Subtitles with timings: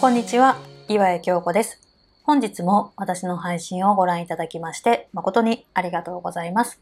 [0.00, 0.56] こんにちは、
[0.88, 1.78] 岩谷京子です。
[2.22, 6.80] 本日も私の配信をご覧いただきまして誠にありがとうございます。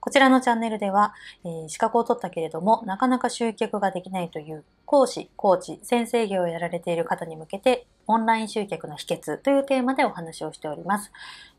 [0.00, 1.12] こちらのチャンネルでは、
[1.44, 11.12] えー資格を取ったけれどもなかなか集客ができないという講師、コーチ、先生業をやられている方に向けてオンライン集客の秘訣というテーマでお話をしております。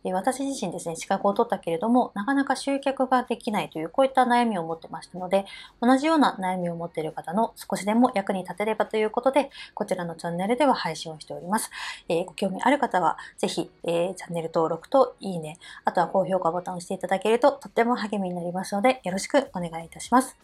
[0.04, 5.46] 私自身ですね、資格を取ったけれどもなかなか集客ができないというこういった悩みを持ってましたので
[5.82, 11.70] 同じような悩みを持っている方の少しでも役に立てればということでこちらのチャンネルでは配信をしております。
[12.08, 20.38] えーご興味ある方はぜひ、えーチャンネル登録といいね、あとは高評価ボタンを押していただけるととっても励みになりますのでよろしくお願いいたします。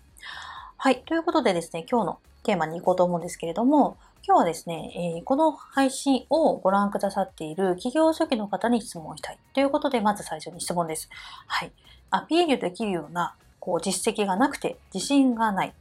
[0.78, 1.02] はい。
[1.06, 3.98] ということでですね、今日のテーマに行こうと思うんですけれども、
[4.28, 11.10] 今日はですね、えーこの配信をご覧くださっている企業初期の方に質問をしたいということで、まず最初に質問です。
[11.46, 11.72] はい。
[12.10, 15.76] アピールできるようなこう実績がなくて自信がない。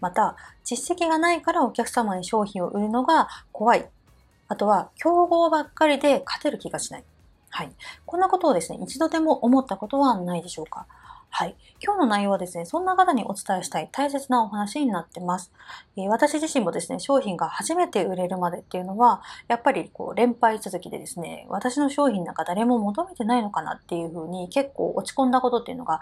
[0.00, 3.86] また、実績がないからお客様に商品を売るのが怖い。
[4.48, 7.04] あとは、競合ばっかりで勝てる気がしない。
[7.50, 7.72] はい。
[8.06, 10.86] こんなことをですね、一度でも思ったことはないでしょうか
[11.36, 11.56] はい。
[11.84, 15.50] 今日の内容はですね、そんな方にお伝えしたい大切なお話になってます。
[15.96, 26.00] えー私自身もですね、商品が初めて売れるまでっていうのは、やっぱりこう連敗続きでですね、私の商品なんか誰も求めてないのかなっていうふうに結構落ち込んだことっていうのが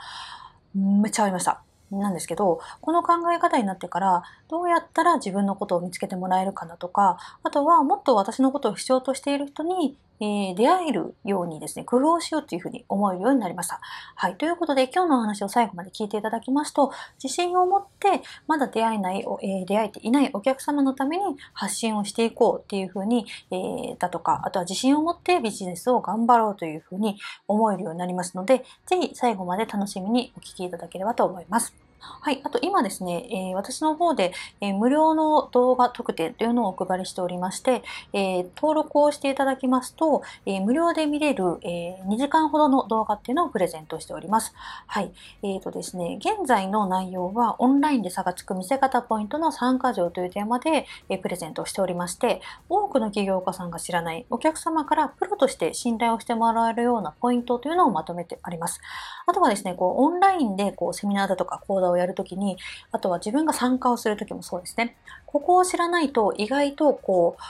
[0.75, 1.63] めっちゃありました。
[1.91, 13.81] なんですけど、この考え方になってから、どうやったら自分のことを見つけてもらえるかなとか、あとはもっと私のことを必要としている人に、えー出会えるようにですね、工夫をしようというふうに思えるようになりました。
[14.15, 14.37] はい。
[14.37, 31.82] ということで、今日のお話を最後まで聞いていただきますと、自信を持って、まだ出会えない、えー出会えていないお客様のために発信をしていこうっていうふうに、えーだとか、あとは自信を持ってビジネスを頑張ろうというふうに思えるようになりますので、ぜひ最後まで楽しみにお聞きいただければと思います。
[32.05, 32.41] はい。
[32.45, 37.83] あと今ですね、えー私の方で、えー無料の動画特典というのをお配りしておりまして、
[38.13, 44.53] えー登録をしていただきますと、え無料で見れる、え2時間ほどの動画っていうのをプレゼントしております。
[44.87, 45.13] はい。
[45.43, 58.81] えーとですね、現在の内容はオンラインで差がつく見せ方ポイントの参加条というテーマで、えプレゼントをしておりまして、多くの起業家さんが知らないお客様からプロとして信頼をしてもらえるようなポイントというのをまとめてあります。
[59.27, 62.57] あとはですね、こうオンラインでこうセミナーだとか講座ををやるときに、
[62.91, 64.97] あとは自分が参加をするときもそうですね。
[65.27, 67.43] ここを知らないと意外とこう、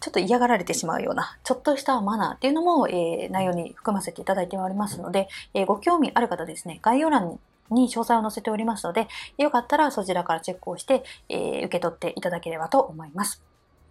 [0.00, 7.38] ちょっと嫌がられてしまうような、ちょっとしたマナーっていうのも、えー内容に含ませていただいておりますので、えーご興味ある方ですね、概要欄
[7.70, 9.08] に詳細を載せておりますので、
[9.38, 13.45] よかったらそちらからチェックをして、えー受け取っていただければと思います。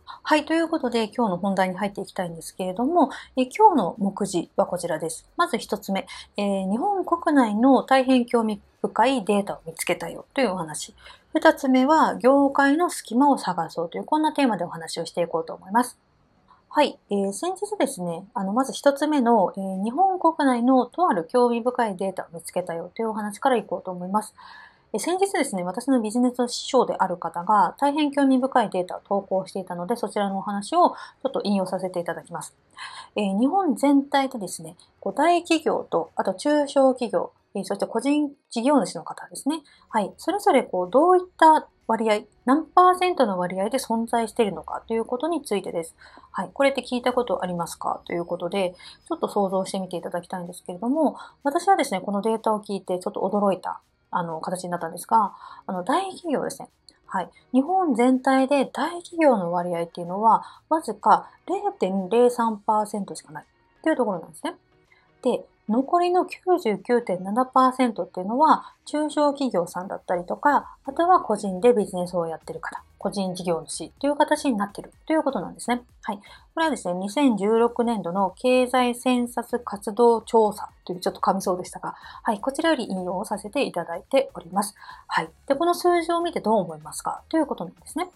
[0.06, 0.46] はい。
[0.46, 5.28] ということで、今日の本題に入っていきたいんですけれども、え今日の目次はこちらです。
[5.36, 6.08] まず一つ目、
[6.38, 10.94] えー日本国内の大変興味深いデータを見つけたよというお話。
[11.34, 15.98] 二つ目は、業界の隙間を探そうという、こんなテーマでお話をしていこうと思います。
[16.70, 17.00] はい。
[17.10, 24.34] えー先日ですね、あの、まず一つ目の、えー日本国内のとある興味深いデータを見つけたよというお話からいこうと思います。
[25.00, 32.56] 先日ですね、私のビジネス書である方が大変興味深いデータを投稿していたので、そちらのお話をちょっと引用させていただきます。
[33.16, 39.62] えー日本全体でですね、大企業と、あと中小企業、えそして個人事業主の方ですね。
[39.90, 40.14] はい。
[40.18, 45.96] それぞれこう、どういった割合、何パーセントの割合で存在しているのかということについてです。
[46.32, 46.50] はい。
[46.54, 48.76] これって聞いたことありますかということで、
[49.08, 53.82] ちょっと想像してみていただきたいんですけれども、私はですね、このデータを聞いてちょっと驚いた、
[54.16, 55.34] あの、形になったんですが、
[55.68, 56.70] あの、大企業ですね。
[57.06, 57.30] はい。
[57.54, 64.56] 日本全体で大企業の割合っていうのは、わずか0.03%しかないっていうところなんですね。
[65.22, 75.82] で、残りの99.7%っていうのは、中小企業さんだったりとか、あとは個人でビジネスをやってる方、個人事業主という形になってるということなんですね。
[76.04, 76.18] はい。
[76.54, 82.40] これはですね、2016年度の経済センサス活動調査というちょっと噛みそうでしたが、はい。
[82.40, 84.76] こちらより引用をさせていただいております。
[85.08, 85.30] はい。
[85.48, 87.24] で、この数字を見てどう思いますか？
[87.30, 88.08] ということなんですね。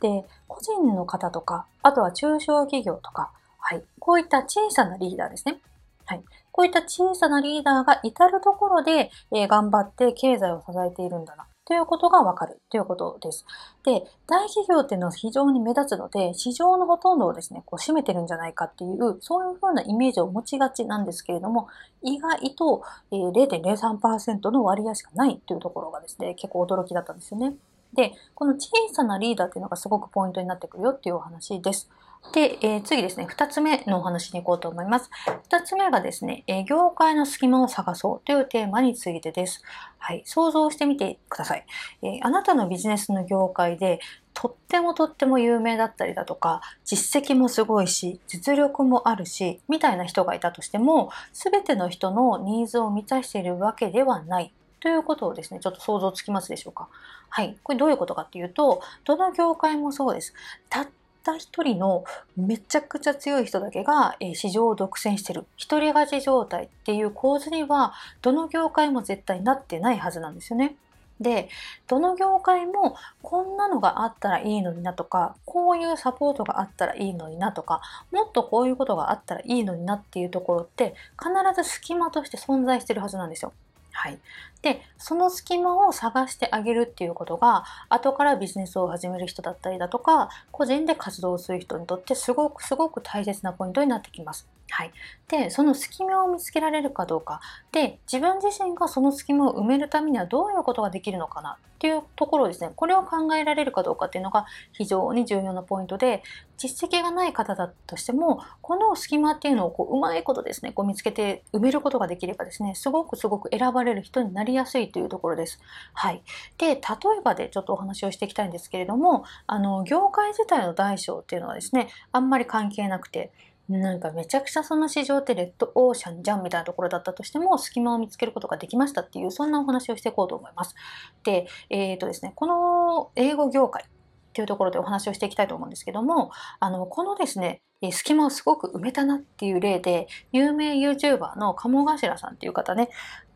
[0.00, 3.84] で、個人の方とか、あとは中小企業とか、はい。
[3.98, 5.60] こういった小さなリーダーですね。
[6.06, 6.22] はい。
[6.60, 13.46] こういった小さなリーダーが至るところで、え頑張って経済を支えているんだな、ということがわかるということです。
[13.82, 21.68] で、大企業っていうのは非常に目立つので、市場のほとんどをですね、こう占めてるんじゃないかっていう、そういうふうなイメージを持ちがちなんですけれども、
[22.02, 27.54] 意外と、0.03%の割合しかないというところがですね、結構驚きだったんですよね。
[27.94, 31.88] で、この小さなリーダーっていうのがすごくポイントになってくるよっていうお話です。
[32.32, 35.10] で、えー次ですね、二つ目のお話に行こうと思います。
[35.44, 39.62] 二つ目がですね、えー業界の隙間を探そうというテーマについてです。
[39.98, 41.66] はい、想像してみてください。
[42.02, 43.98] えーあなたのビジネスの業界で、
[44.32, 56.88] とってもとっても有名だったりだとか実績もすごいし実力もあるしみたいな人がいたとしても全ての人のニーズを満たしているわけではないということをですねちょっと想像つきますでしょうか
[57.28, 60.32] はいこれどういうことかっていうとどの業界もそうです
[60.70, 60.88] たっ
[61.22, 62.04] た一人の
[62.36, 70.76] めちゃくちゃ強い人だけが、え市場を独占してる一人勝ち状態っていう構図にはどの業界も絶対なってないはずなんですよね。
[71.20, 71.50] で
[71.86, 83.52] どの業界もこんなのがあったらいいのになとかこういうサポートがあったらいいのになとかもっとこういうことがあったらいいのになっていうところって必ず隙間として存在してるはずなんですよ。
[84.00, 84.18] はい、
[84.62, 94.48] でその隙間を探してあげるっていうことが後からビジネスを始める人だったりだとか個人で活動する人にとってすごくすごく大切なポイントになってきます。
[94.70, 94.92] はい、
[95.28, 97.40] でその隙間を見つけられるかどうか。
[97.72, 106.22] で自分自身がその隙間を埋めるためにはどういうことができるのかなっていうところですねこれを考えられるかどうかっていうのが非常に重要なポイントで
[106.58, 115.58] 実績がない方だとしてもこの隙間っていうのをこううまいことですねこう見つけて埋めることができればですねすごくすごく選ばれる人になりやすいというところです。
[115.94, 116.22] はい、
[116.58, 116.80] で例え
[117.24, 123.32] ばでちょっとお話をしていきたいんですけれどもあの業界自体の大小っていうのはですねあんまり関係なくて
[123.78, 130.74] なんかめちゃくちゃその市場ってレッドオーシャンじゃんみたいなところだったとしても隙間を見つけることができましたっていうそんなお話をしていこうと思います。
[131.22, 137.62] で、えっ、ー、とですね、この英語業界っていうところでお話をしていきたいと思うんですけども、あの、このですね、
[137.92, 142.90] 隙間をすごく埋めたなっていう例で、有名 YouTuber の鴨頭さんっていう方ね、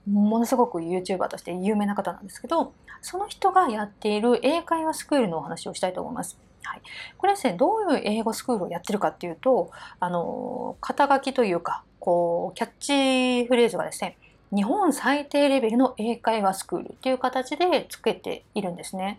[0.06, 6.38] ものすごく YouTuber として有名な方なんですけど、その人がやっている英会話スクールのお話をしたいと思います。
[6.64, 6.82] はい、
[7.16, 9.70] これですねどういう英語スクールをやってるかっていうと
[10.00, 14.16] あの肩書きというかこうキャッチフレーズがですね
[14.54, 19.18] 日本最低レベルの英会話スクールっていう形でつけているんですね。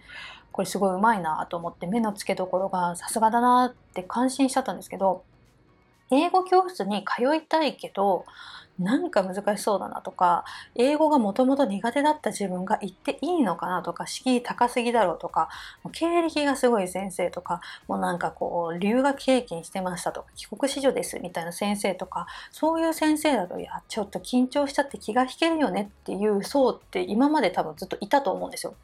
[0.53, 5.23] これすごいうまいなと思って目の付けどころがさすがだなって感心しちゃったんですけど
[6.11, 8.23] 英語教室に通いたいけど
[8.79, 10.43] なんか難しそうだなとか
[10.75, 15.49] 英語がもともと苦手だった自分が言っていいのかなとか敷居高すぎだろうとか
[15.93, 28.75] 経歴がすごい先生とかもうなんかこう留学経験してましたとか帰国子女ですみたいな先生とかそういう先生だといやちょっと緊張しちゃって気が引けるよねっていう層って今まで多分ずっといたと思うんですよ。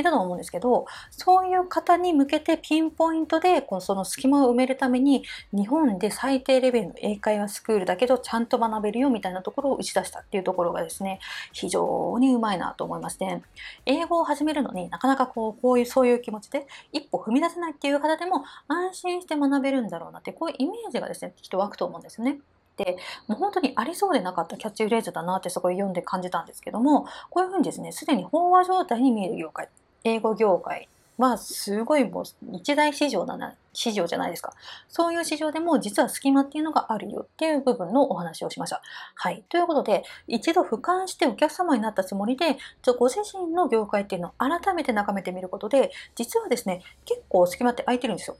[0.00, 11.20] いたと思うんですけどそういう方に向けてピンポイントでこうその隙間を埋めるために日本で最低レベルの英会話スクールだけどちゃんと学べるよみたいなところを打ち出したっていうところがですね
[11.52, 13.42] 非常にうまいなと思いますね。
[13.86, 22.40] 英語を始めるのになかなかこうこういうそういう気持ちで一歩踏み出せないっていう方でも安心して学べるんだろうなってこういうイメージがですねきっと湧くと思うんですよね。
[22.76, 22.96] で
[23.26, 29.68] もう本当にありそうでなかったキャッチフレーズだなってすごい読んで感じたんですけどもこういうふうにですねすでに飽和状態に見える業界
[30.04, 30.88] 英語業界
[31.18, 32.24] はすごいもう
[32.56, 34.54] 一大市場だな、市場じゃないですか。
[34.88, 38.80] そういう市場でも実は隙間っていうのがあるよっていう部分のお話をしました。
[39.14, 39.44] はい。
[39.48, 42.56] ということで、一度俯瞰してお客様になったつもりで、
[42.98, 48.36] ご自身の業界っていうのを改めて眺めてみることで、実はですね、結構隙間って空いてるんですよ。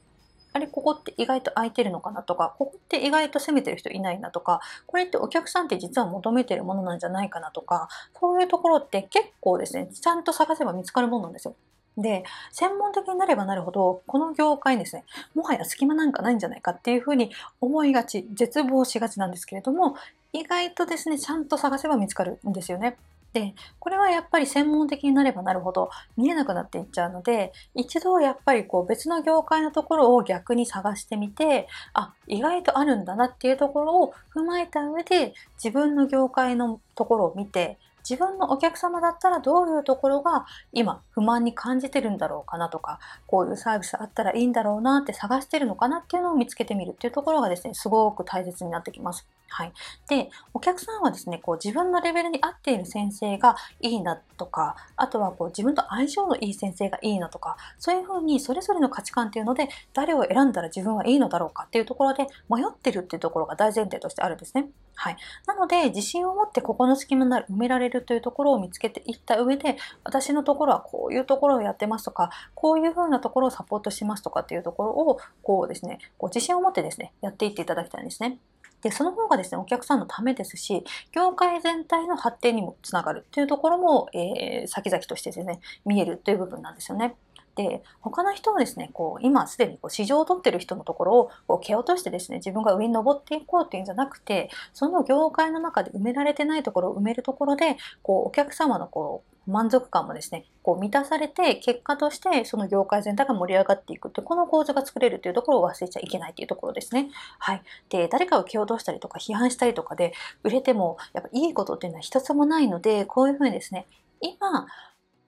[0.53, 7.89] あれ、ここって意外と空いてるのかなとか、ここって意外と攻めてる人いないなとか、これってお客さんって実は求めてるものなんじゃないかなとか、
[8.19, 11.55] そういうところって結構ですね、ちゃんと探せば見つかるものなんですよ。
[11.97, 15.05] で、専門的になればなるほど、この業界にですね、
[15.35, 17.31] もはや隙間なんかないんじゃないかっていうふうに
[17.61, 19.97] 思いがち、絶望しがちなんですけれども、
[20.33, 22.97] 意外とですね、ちゃんと探せば見つかるんですよね。
[23.33, 49.27] で、これはやっぱり専門的になればなるほど見えなくなっていっちゃうので、一度やっぱりこう別の業界のところを逆に探してみて、あ、意外とあるんだなっていうところを踏まえた上で自分の業界のところを見て、自分のお客様だったらどういうところが今不満に感じてるんだろうかなとかこういうサービスあったらいいんだろうなって探してるのかなっていうのを見つけてみるっていうところがですねすごく大切になってきます。
[49.51, 49.73] はい。
[50.09, 64.69] で、お客さんはですね、こう自分のレベルに合っている先生がいいなとか、あとはこう自分と相性のいい先生がいいなとか、そういうふうにそれぞれの価値観っていうので、誰を選んだら自分はいいのだろうかっていうところで迷ってるっていうところが大前提としてあるんですね。
[64.95, 65.17] はい。
[65.47, 78.39] なので、自信を持ってここの隙間なる、埋められるというところを見つけていった上で、私のところはこういうところをやってますとか、こういうふうなところをサポートしますとかっていうところを、こうですね、こう自信を持ってですね、やっていっていただきたいんですね。
[78.83, 87.15] で、その方がですね、お客さんのためですし、業界全体の発展にもつながるというところも、えー、先々としてですね、見えるという部分なんですよね。
[87.57, 107.11] で、他の人はですね、こう、今すでにこう市場を取ってる人のところをこう蹴落としてですね、自分が上に登っていこうっていうんじゃなくて、その業界の中で埋められてないところを埋めるところで、こう、お客様のこう、満足感もですね、こう満たされて、結果としてその業界全体が盛り上がっていくって、この構図が作れるっていうところを忘れちゃいけないっていうところですね。
[107.39, 107.63] はい。
[107.89, 113.87] で、誰かを蹴落としたりとか批判したりとかで売れても、やっぱいいことっていうのは一つもないので、こういうふうにですね、
[114.21, 114.67] 今、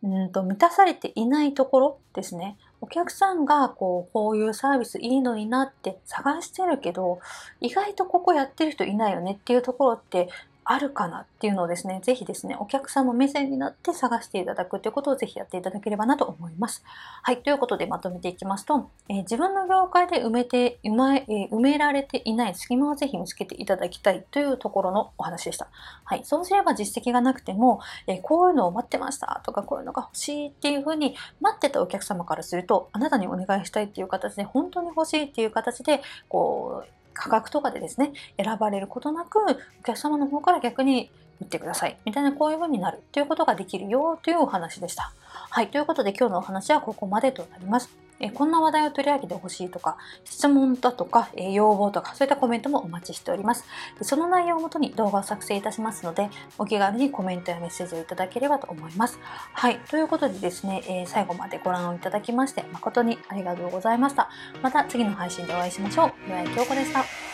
[0.02, 2.58] うんと満たされていないところですね。
[2.80, 7.20] お客さんがこうこういうサービスいいのになって探してるけど
[7.60, 10.28] 意外とここやってる人いないよねっていうところって
[10.64, 16.84] あるかなっていうのをですね、ぜひですね、お客様目線になって探していただくということをぜひやっていただければなと思います。
[17.22, 25.68] はい、ということでまとめていきますと、えー、自分の業界で埋めて、埋めえー、埋められていない隙間をぜひ見つけていただきたいというところのお話でした。
[26.04, 41.96] はい、そうすれば実績がなくても、えー、こういうのを待ってましたとか、こういうのが欲しいっていうふうに待ってたお客様からすると、あなたにお願いしたいっていう形で、本当に欲しいっていう形で、こう、価格とかでですね、選ばれることなく、お客様の方から逆に売ってください。
[42.04, 45.12] みたいなこういう風になるということができるよというお話でした。
[45.50, 45.68] はい。
[45.68, 48.01] ということで今日のお話はここまでとなります。
[48.22, 53.64] えこんな話題を取り上げてほしいとか、質問だとか、え要望とか、そういったコメントもお待ちしております。
[53.98, 59.18] でその内容をもとに動画を作成いたしますので、お気軽にコメントやメッセージをいただければと思います。
[59.52, 59.80] はい。
[59.90, 64.30] ということでですね、えー、最後までご覧いただきまして、誠にありがとうございました。
[64.62, 66.12] また次の配信でお会いしましょう。
[66.28, 67.31] 岩井京子でした。